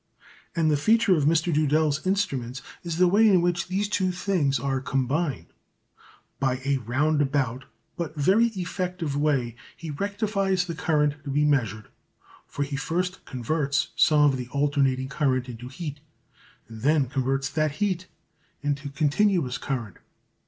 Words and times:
And 0.55 0.71
the 0.71 0.77
feature 0.77 1.15
of 1.15 1.25
Mr 1.25 1.53
Duddell's 1.53 2.07
instruments 2.07 2.63
is 2.81 2.97
the 2.97 3.07
way 3.07 3.29
in 3.29 3.39
which 3.39 3.67
these 3.67 3.87
two 3.87 4.11
things 4.11 4.59
are 4.59 4.81
combined. 4.81 5.53
By 6.39 6.59
a 6.65 6.77
roundabout 6.77 7.65
but 7.97 8.15
very 8.15 8.47
effective 8.55 9.15
way 9.15 9.55
he 9.77 9.91
rectifies 9.91 10.65
the 10.65 10.73
current 10.73 11.23
to 11.23 11.29
be 11.29 11.45
measured, 11.45 11.89
for 12.47 12.63
he 12.63 12.77
first 12.77 13.23
converts 13.25 13.89
some 13.95 14.21
of 14.21 14.37
the 14.37 14.47
alternating 14.47 15.07
current 15.07 15.47
into 15.47 15.67
heat 15.67 15.99
and 16.67 16.81
then 16.81 17.05
converts 17.07 17.47
that 17.51 17.73
heat 17.73 18.07
into 18.63 18.89
continuous 18.89 19.59
current. 19.59 19.97